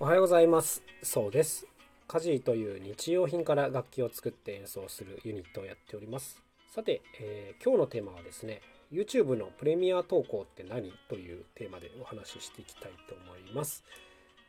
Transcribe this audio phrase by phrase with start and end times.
[0.00, 0.84] おはようございます。
[1.02, 1.66] そうです。
[2.06, 6.40] 家事という日用品から楽器を作って演奏するユニットをやっております。
[6.72, 8.60] さて、えー、今日のテーマはですね
[8.92, 13.82] YouTube のプレミア投稿って何というテーマでお話ししていきたいと思います。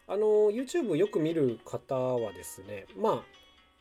[0.08, 3.24] あの YouTube よく見る方はですねまあ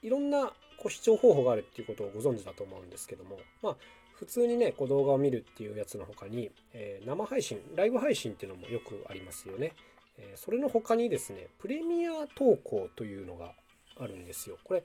[0.02, 0.46] いろんな
[0.78, 3.76] こう視聴方法があるっていうことをご存知だと思うんですけどもまあ
[4.14, 9.74] 普通にねこう動画を見るっていうやつの他に、えー、生配信ライブ配信っていうのもよくありますよね。
[10.18, 13.52] えそれの他にですね、プレミア投稿というのが
[13.98, 14.58] あるんですよ。
[14.64, 14.84] これ、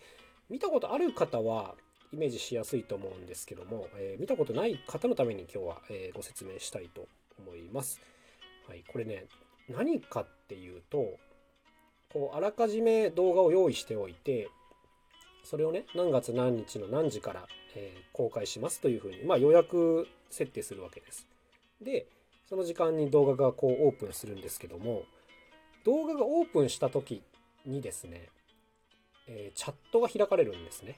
[0.49, 1.75] 見たことある方は
[2.13, 7.07] イメージしやすいと思うんですけども、えー、見たことない方のために今日は、えー、ご説明したいと
[7.39, 7.99] 思います。
[8.67, 9.25] はい、これね、
[9.69, 11.17] 何かっていうと、
[12.11, 14.47] こう、あらかじめ動画を用意しておいて、
[15.43, 21.27] それをね、何月何日の何時から、えー、公開しますというふうに、まあ予約設定するわけです。
[21.81, 22.05] で、
[22.47, 25.03] その時間に動画がこうオープンするんですけども、
[25.83, 27.21] 動画がオープンした時
[27.65, 28.29] にですね、
[29.27, 30.97] えー、チャットが開かれるんですね。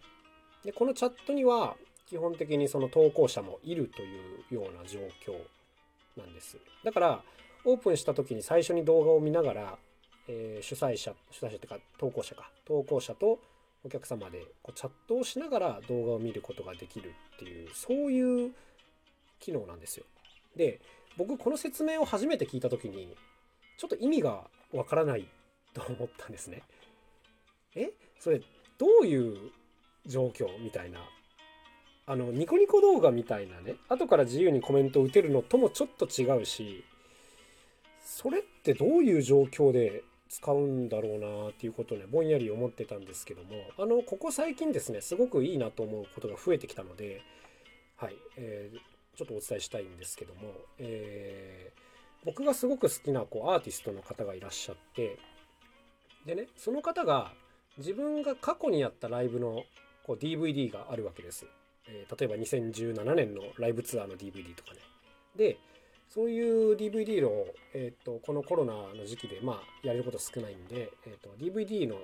[0.64, 1.75] で、このチャットには
[2.08, 4.05] 基本的にその投稿者もいるとい
[4.52, 5.38] うような状況
[6.17, 6.58] なんです。
[6.83, 7.23] だから、
[7.66, 9.77] オープンした時に最初に動画を見ながら、
[10.27, 13.39] えー、主催者、主催者ってか投稿者か、投稿者と
[13.83, 18.52] お客様でこうチャットをしながら動画を見ることができるっていう、そういう
[19.39, 20.05] 機能なんですよ。
[20.55, 20.80] で、
[21.17, 23.16] 僕この説明を初めて聞いた時に、
[23.77, 25.28] ちょっと意味がわからない
[25.73, 26.62] と思ったんですね。
[27.76, 27.92] え？
[28.20, 28.40] それ
[28.78, 29.52] どういう
[30.06, 31.00] 状況みたいな。
[32.08, 36.84] あの、ニコニコ動画みたいなね、後から自由にコメントを打てるのともちょっと違うし、
[38.04, 47.22] それってどういう状況で使うんだろうなっていうことをね、ぼんやり思ってたんですけども、あの、ここ最近ですね、すごくいいなと思うことが増えてきたので、
[47.98, 51.95] はい、えー、ちょっとお伝えしたいんですけども、えー
[52.26, 55.20] 僕がすごく好きなこうアーティストの方がいらっしゃって
[56.26, 57.32] でねその方が
[57.78, 59.64] 自分が過去にやったライブの
[60.06, 61.45] こう DVD があるわけです、
[61.88, 64.80] えー、例えば2017年のライブツアーの DVD とかね。
[65.36, 65.58] で
[66.08, 71.98] そういう DVD を、えーと、このコロナの時期で、まあ、やれること少ないんで、えーと、DVD の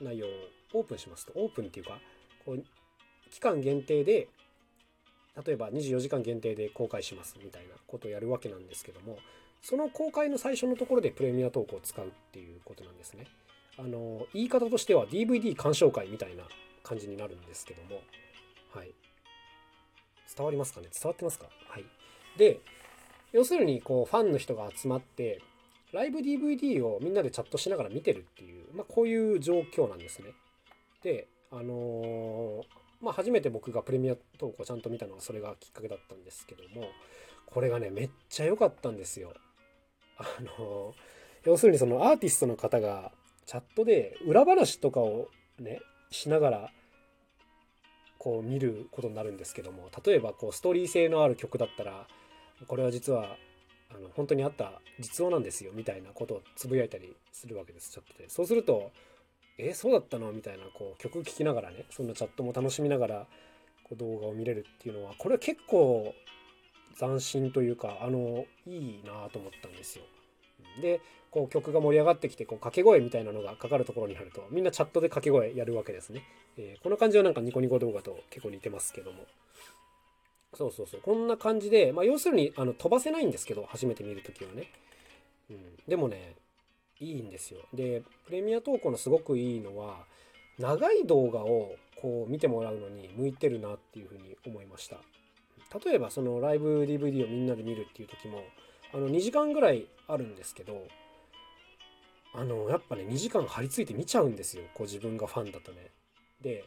[0.00, 0.30] 内容を
[0.74, 1.32] オープンしますと。
[1.36, 1.98] オープンっていうか
[2.44, 2.62] こう
[3.30, 4.28] 期間限定で
[5.44, 9.18] 例えば24時間限定で公開しますみたいなことをやるわけなんですけども
[9.68, 13.26] その公開の最初のところでプレミアトークを使うっていうことなんですね。
[13.76, 16.44] あの、言い方としては DVD 鑑賞会みたいな
[16.84, 18.00] 感じになるんですけども、
[18.72, 18.92] はい。
[20.36, 20.86] 伝わりますかね？
[20.92, 21.46] 伝わってますか？
[21.68, 21.84] はい。
[22.38, 22.60] で、
[23.32, 25.42] 要するに、こう、ファンの人が集まって、
[25.90, 30.28] ライブ DVD をみんなでチャットしながら見てるっていう、まあ、こういう状況なんですね。
[31.02, 32.62] で、あのー、
[33.00, 36.86] まあ、初めて僕がプレミアトークをちゃんと見たのはそれがきっかけだったんですけども、
[37.46, 39.32] これがね、めっちゃ良かったんですよ。
[40.18, 40.24] あ
[40.58, 40.94] の
[41.44, 43.12] 要するにそのアーティストの方が
[43.44, 45.28] チャットで裏話とかを
[45.58, 46.70] ねしながら
[48.18, 52.06] こう見ることになるんですけども例えばこうストーリー性のある曲だったら
[52.66, 53.36] これは実は
[53.90, 58.28] あの本当にあった実話なんですよみたいなことをつぶやいたりするわけですチャットで。
[58.28, 58.90] そうすると
[59.58, 60.32] えそうだったの？
[60.32, 63.26] みたいなこう曲聴きながらねそんなチャットも楽しみながら
[63.84, 66.12] こう動画を見れるっていうのはこれは結構
[66.98, 70.04] 斬新というかあのいいなと思ったんですよ。
[70.80, 76.22] でこう曲が盛り上がってきてこう掛け声みたいなのがかかるところになるとみんなチャットで掛け声やるわけですね。
[76.56, 79.26] えー、この感じはなんかニコニコ動画と結構似てますけども。
[80.54, 84.70] そうそうそうこんな感じで、まあ、要するにあの飛ばせないんですけど初めて見るときはね、
[85.50, 86.34] うん、でもね
[86.98, 90.06] いいんですよでプレミア投稿のすごくいいのは
[90.58, 94.96] 長い動画をこう見てもらうのに向いてるなっていうふうに思いました
[95.84, 98.42] 例えばそのライブ DVD をみんなで見るっていう時も
[98.92, 100.86] あの2時間ぐらいあるんですけど
[102.34, 104.64] あのやっぱね2時間張り付いて見ちゃうんですよ。
[104.74, 105.90] こう自分がファンだとね。
[106.42, 106.64] で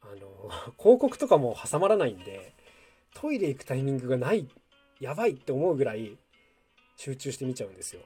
[0.00, 2.52] あの 広告とかも挟まらないんで
[3.14, 4.48] トイレ行くタイミングがない
[5.00, 6.16] やばいって思うぐらい
[6.96, 8.02] 集中して見ちゃうんですよ。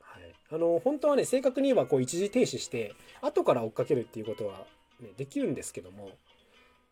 [0.00, 4.66] はい、あの本当はね正確に言えばこう一時停止して後から追っかけるっていうことは、
[5.00, 6.10] ね、できるんですけども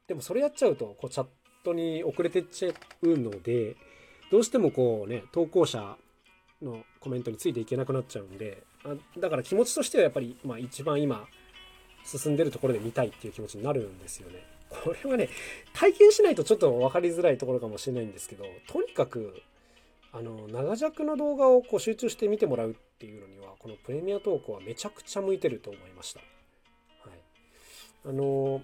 [0.06, 1.26] でもそれやっちゃうと、こうチャッ
[1.64, 2.72] トに遅れてっちゃ
[3.02, 3.76] うので、
[4.31, 5.96] どうしてもこうね、投稿者
[6.62, 11.26] のコメントについていけなくなっちゃうんで、あだから気持ちとしてはやっぱり、まあ一番今、
[12.04, 14.44] 進んでるところで見たいっていう気持ちになるんですよね。
[14.69, 15.28] これはね、
[15.75, 19.43] 体験しないとちょっと分かりづらいところかもしれないんですけど、とにかく、
[20.12, 26.20] あの、長尺の動画をこう集中して見てもらうっていうのには、このプレミアトークはめちゃくちゃ向いてると思いました。
[26.20, 26.26] は
[27.14, 27.20] い。
[28.06, 28.62] あの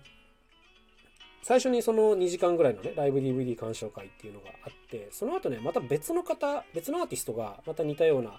[1.49, 8.39] 最初にその2時間ぐらいのね、ライブ DVD 鑑賞会っていうのがあって、その後ね、また別の方、別のアーティストがまた似たような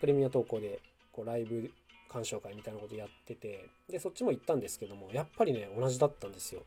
[0.00, 0.80] プレミア投稿で
[1.12, 1.70] こうライブ
[2.08, 6.62] 鑑賞会みたいなことやっててでそっちも行ったんですけどもやっぱりね同じだったんですよ。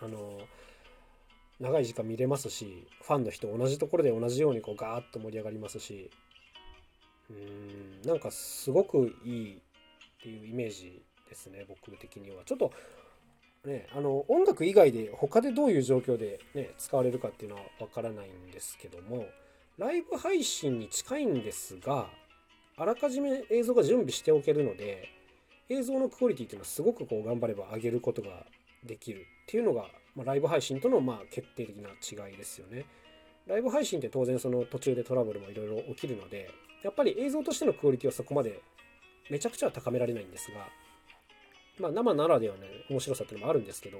[0.00, 0.40] あの
[1.60, 6.10] 長い時間見れますしファンの人同じところで同じようにこうガーッと盛り上がりますし
[7.28, 9.60] うーんなんかすごくいいっ
[10.22, 12.72] ていうイメージですね僕的にはちょっと
[13.68, 19.26] ねあの音楽以外で他でどういう状況で、ね、使われるかっていうのはわからないんですけども
[19.78, 22.08] ライブ配信に近いんですが
[22.76, 25.08] あらかじめ映像が準備しておけるので
[25.68, 28.46] 映像のクオリティっていうのはすごくこう頑張れば上げることが
[28.84, 29.86] できるっていうのが、
[30.16, 32.86] まあ、ライブ配信とのまあ決定的な違いですよね。
[33.46, 36.50] ライブ配信って当然その途中でトラブルもいろいろ起きるので
[36.82, 38.60] やっぱり映像としてのクオリティはそこまで
[39.30, 40.68] めちゃくちゃ高められないんですが、
[41.80, 43.98] まあ、生ならではのね面白さっていうのもあるんですけど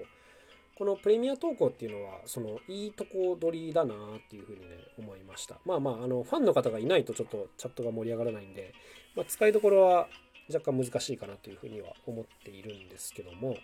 [0.78, 3.96] このプレミア投稿っていうのはそのいいとこ取りだなっ
[4.30, 5.56] ていうふうにね思いました。
[5.64, 8.72] まあまああのファンの方がいないとちょっとチャットが盛り上がらないんで、
[9.16, 10.08] まあ、使いどころは
[10.52, 13.56] 若干難しいかなというふうには思っているんですけども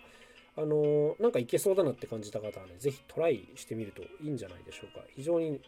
[0.57, 5.05] あのなんかいけそうだなって感じた方はね是非トライしてみるといいんじゃないでしょうか。
[5.15, 5.61] 非常に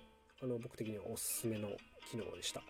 [0.43, 1.69] あの僕的にはおすすめの
[2.11, 2.61] 機能でした。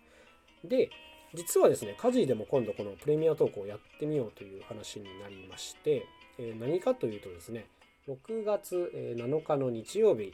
[0.64, 0.90] で
[1.34, 6.06] 実はですね、カジーでも今度このプレミア投稿をやってみようという話になりまして、
[6.40, 7.68] えー、何かというとですね、
[8.08, 10.34] 6月7日の日曜日、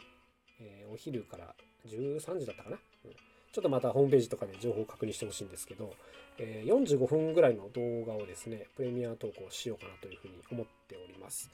[0.59, 1.55] えー、お昼から
[1.87, 5.93] 13時だったかな、うん、ちょっとまたホームページとかで情報を確認してほしいんですけど、
[6.37, 11.49] えー、45分ぐらいの動画をですね、プレミア投稿しようかなというふうに思っております。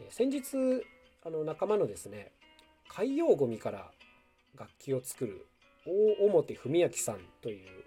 [0.00, 0.84] え先日、
[1.24, 2.32] あの仲間のですね、
[2.88, 3.90] 海洋ゴミから
[4.58, 5.46] 楽器を作る
[5.86, 7.83] 大表文明さんという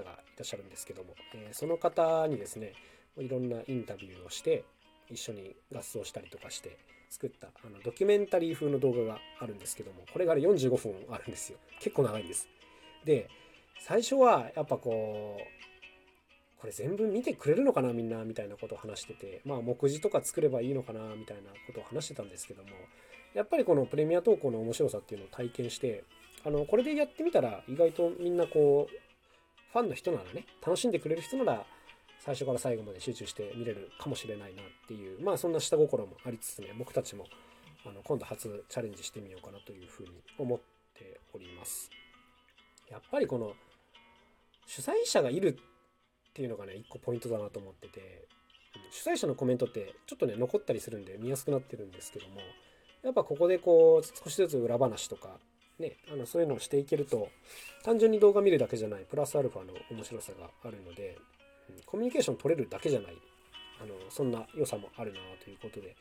[0.00, 2.72] 方がいらっしゃるんですけども、えその方にですね
[3.18, 4.64] いろんなインタビューをして
[5.10, 6.78] 一緒に合奏したりとかして
[7.10, 11.58] 作ったあのドキュメンタリー風の動画があるんですけどもこれがあれ45分あるんですよ。
[11.80, 12.48] 結構長いんです。
[13.04, 13.28] で
[13.80, 22.70] 最初はやっぱこうこれ全部見てくれるのかなみんなみたいなことを話しててまあ目次とか作ればいいのかなみたいなことを話してたんですけども
[23.34, 26.04] やっぱりこのプレミア投稿の面白さっていうのを体験して
[26.44, 29.05] あのこれでやってみたら意外とみんなこう
[29.72, 31.66] ファンの人ならね、楽しんでくれる人なら、
[32.20, 37.26] 最初から最後まで集中して見れるかもしれないなっていう、まあそんな下心もありつつね、僕たちも
[37.84, 40.58] あの今度初チャレンジしてみようかなというふうに思っ
[40.94, 41.90] ております。
[42.90, 43.54] やっぱりこの
[44.66, 48.26] 主催者がいるっていうのがね、一個ポイントだなと思ってて、
[48.90, 52.40] 主催者のコメントってちょっとね、残ったりするんで見やすくなってるんですけども、
[53.02, 55.38] やっぱここでこう少しずつ裏話とか
[55.78, 57.28] ね、あのそういうのをしていけると
[57.84, 61.18] 単純に動画見るだけじゃないプラスアルファの面白さがあるので、
[61.68, 63.16] うん、コミュニケーション取れるだけじゃない
[63.82, 65.94] あのそんな良さもあるなということで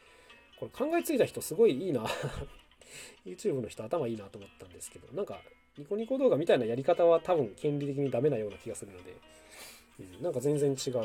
[0.59, 2.05] これ考えついた人すごいいいな
[3.25, 5.39] YouTube の人頭いいなと思ったんですけどなんか
[5.77, 9.17] ニコニコ動画みたいなやり方は多分権利的にダメなような気がするので、
[9.99, 10.99] うん、なんか全然違う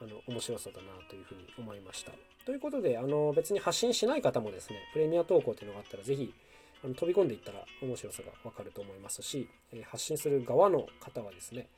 [0.00, 2.12] あの面白さだなというふうに思いました。
[2.44, 6.32] ということであの別に発信しない方もですねプレミア投稿っていうのがあったら是非
[6.84, 11.68] あの飛び込んでいったら面白さがわかると思いますし、え発信する側の方はですね、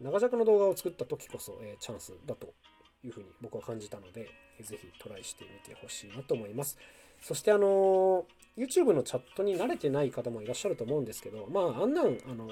[0.00, 2.54] 長尺の動画を作った時こそ、えチャンスだと
[3.04, 4.28] いうふうに僕は感じたので、
[4.58, 6.78] えー、ぜひトライしてみてほしいなと思います。
[7.22, 8.26] そしてあの
[8.56, 12.46] YouTube のチャットに慣れてない方もいらっしゃると思うんですけど、まああんなん、あの、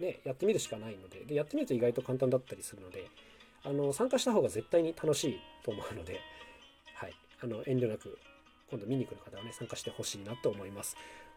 [0.00, 3.10] ね、やってみるしかないので、で、やってみると意外と簡単だったりするので、
[3.64, 6.20] あの、参加した方が絶対に楽しいと思うので、
[6.94, 8.18] はい、あの、遠慮なく
[8.70, 10.96] 今度見に来る方はね、参加してほしいなと思います。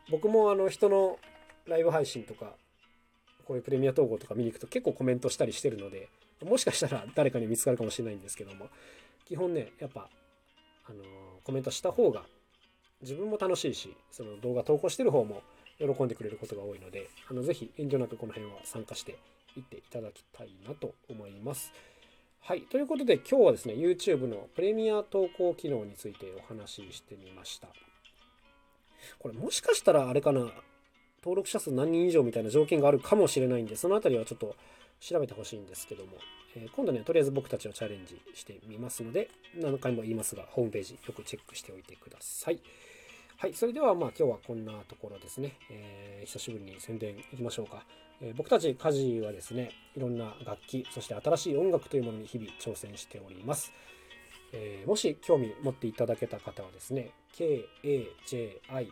[0.10, 1.20] 僕もあの人の
[1.66, 2.54] ライブ配信とか、
[3.46, 6.10] こういうプレミア統合とか見に行くと結構コメントしたりしてるので、
[6.44, 8.70] もしかしたら誰かに見つかるかもしれないんですけども、
[9.26, 10.10] 基本ね、やっぱ、
[10.86, 11.04] あの
[11.44, 12.24] コメントした方が
[13.02, 15.42] 自分も楽しいし、その動画投稿してる方も
[15.78, 19.18] 喜んでくれることが多いので、あのぜひ遠慮なくこの辺は参加して
[19.56, 21.72] いっていただきたいなと思います。
[22.44, 22.64] はい。
[22.64, 27.68] ということで今日はですね、YouTube のプレミア投稿機能についてお話ししてみました。
[29.20, 30.40] これもしかしたらあれかな、
[31.22, 34.56] 登録者数何人以上みたいな条件があるかもしれないんで、そのあたりはちょっと
[35.00, 36.14] 調べてほしいんですけども、
[36.56, 42.60] えー、今度ね、とりあえず僕たちはチャレンジしてみますので、何回も言いますが、ホームページよくチェックしておいてください。
[43.42, 45.54] はい、それではまあ今日はこんなところですね。
[45.72, 47.84] えー、久しぶりに宣伝いきましょうか。
[48.22, 53.74] えー、僕たち家事はですね、いろんな楽器、そして新しい音楽というものに日々挑戦しております。
[54.54, 58.92] えー、もし興味持っていただけた方はですね、K-A-J-I-I、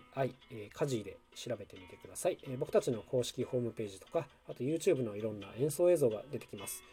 [0.49, 6.83] えー、家事で調べてみてください、えー、僕たちの公式ホームページとか、あと YouTube のいろんな演奏映像が出てきます。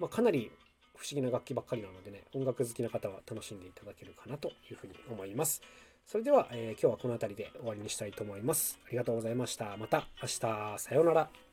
[0.00, 0.50] まあ、かなり
[0.96, 5.62] 不思議な楽器ばっかりなのでね、音楽好きな方は楽しんでいただけるかなというふうに思います。
[6.06, 8.78] それでは、えー、今日はこの辺りで終わりにしたいと思います。
[8.86, 9.76] ありがとうございました。
[9.76, 11.43] また明日、さようなら。